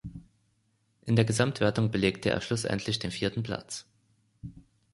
[1.05, 3.85] In der Gesamtwertung belegte er schlussendlich den vierten Platz.